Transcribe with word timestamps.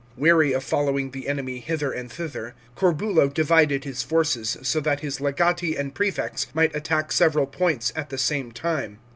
Weary 0.17 0.51
of 0.53 0.63
following 0.63 1.11
the 1.11 1.27
enemy 1.27 1.59
hither 1.59 1.91
and 1.91 2.11
thither, 2.11 2.55
Corbulo 2.75 3.27
divided 3.31 3.83
his 3.83 4.01
forces, 4.01 4.57
so 4.63 4.79
that 4.79 5.01
his 5.01 5.19
legati 5.21 5.75
and 5.79 5.93
prefects' 5.93 6.47
might 6.55 6.75
attack 6.75 7.11
several 7.11 7.45
points 7.45 7.93
at 7.95 8.09
the 8.09 8.17
same 8.17 8.51
time. 8.51 8.97